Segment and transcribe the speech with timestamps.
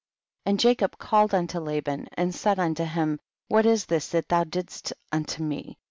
[0.45, 0.53] 1 1.
[0.53, 3.19] And Jacob called unto Laban^ and said unto him,
[3.49, 5.77] what is this that thou didst unto me